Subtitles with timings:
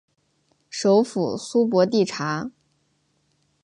[0.67, 2.49] 首府苏博蒂察。